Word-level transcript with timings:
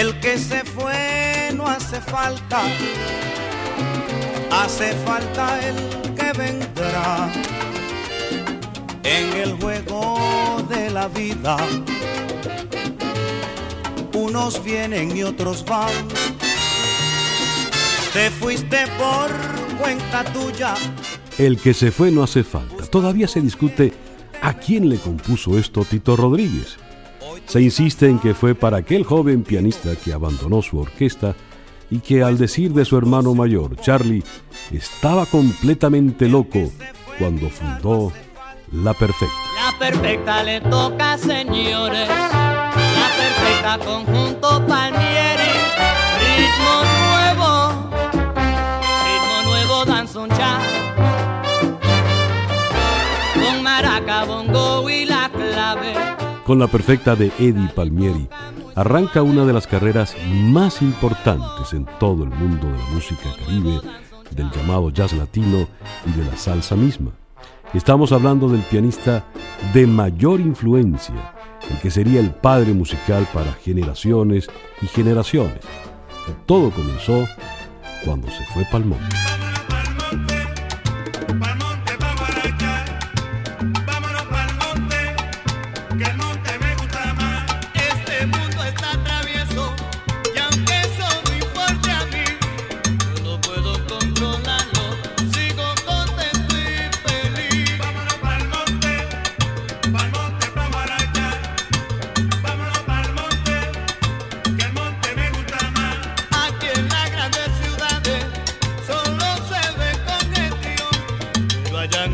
El 0.00 0.18
que 0.18 0.38
se 0.38 0.64
fue 0.64 1.50
no 1.54 1.66
hace 1.66 2.00
falta, 2.00 2.62
hace 4.50 4.94
falta 5.04 5.60
el 5.60 5.76
que 6.14 6.32
vendrá. 6.38 7.30
En 9.02 9.32
el 9.34 9.60
juego 9.60 10.64
de 10.70 10.88
la 10.88 11.06
vida, 11.08 11.58
unos 14.14 14.64
vienen 14.64 15.14
y 15.14 15.22
otros 15.22 15.66
van. 15.66 15.92
Te 18.14 18.30
fuiste 18.30 18.78
por 18.96 19.30
cuenta 19.78 20.24
tuya. 20.32 20.76
El 21.36 21.58
que 21.58 21.74
se 21.74 21.92
fue 21.92 22.10
no 22.10 22.22
hace 22.22 22.42
falta. 22.42 22.86
Todavía 22.86 23.28
se 23.28 23.42
discute 23.42 23.92
a 24.40 24.54
quién 24.54 24.88
le 24.88 24.96
compuso 24.96 25.58
esto 25.58 25.84
Tito 25.84 26.16
Rodríguez. 26.16 26.78
Se 27.50 27.60
insiste 27.60 28.06
en 28.06 28.20
que 28.20 28.32
fue 28.32 28.54
para 28.54 28.76
aquel 28.76 29.02
joven 29.02 29.42
pianista 29.42 29.96
que 29.96 30.12
abandonó 30.12 30.62
su 30.62 30.78
orquesta 30.78 31.34
y 31.90 31.98
que 31.98 32.22
al 32.22 32.38
decir 32.38 32.72
de 32.72 32.84
su 32.84 32.96
hermano 32.96 33.34
mayor, 33.34 33.74
Charlie, 33.74 34.22
estaba 34.70 35.26
completamente 35.26 36.28
loco 36.28 36.70
cuando 37.18 37.50
fundó 37.50 38.12
La 38.70 38.94
Perfecta. 38.94 39.34
La 39.56 39.76
Perfecta 39.80 40.44
le 40.44 40.60
toca, 40.60 41.18
señores. 41.18 42.08
La 42.08 43.10
Perfecta 43.18 43.78
conjunto 43.84 44.64
Palmieri. 44.68 45.50
Ritmo 46.20 46.84
nuevo. 47.10 47.90
Ritmo 49.06 49.50
nuevo 49.50 49.84
danzón 49.86 50.30
cha. 50.30 50.60
Con 53.34 53.60
maraca, 53.64 54.24
bongo 54.24 54.88
y 54.88 55.04
la 55.04 55.28
clave 55.32 56.09
con 56.50 56.58
la 56.58 56.66
perfecta 56.66 57.14
de 57.14 57.30
Eddie 57.38 57.70
Palmieri, 57.76 58.28
arranca 58.74 59.22
una 59.22 59.44
de 59.44 59.52
las 59.52 59.68
carreras 59.68 60.16
más 60.26 60.82
importantes 60.82 61.72
en 61.74 61.86
todo 62.00 62.24
el 62.24 62.30
mundo 62.30 62.66
de 62.66 62.76
la 62.76 62.86
música 62.86 63.32
caribe, 63.38 63.80
del 64.32 64.50
llamado 64.50 64.90
jazz 64.90 65.12
latino 65.12 65.68
y 66.04 66.10
de 66.10 66.24
la 66.24 66.36
salsa 66.36 66.74
misma. 66.74 67.12
Estamos 67.72 68.10
hablando 68.10 68.48
del 68.48 68.62
pianista 68.62 69.26
de 69.72 69.86
mayor 69.86 70.40
influencia, 70.40 71.34
el 71.70 71.78
que 71.78 71.92
sería 71.92 72.18
el 72.18 72.32
padre 72.32 72.72
musical 72.72 73.28
para 73.32 73.52
generaciones 73.52 74.50
y 74.82 74.86
generaciones. 74.88 75.60
todo 76.46 76.72
comenzó 76.72 77.28
cuando 78.04 78.26
se 78.26 78.44
fue 78.46 78.64
Palmón. 78.72 78.98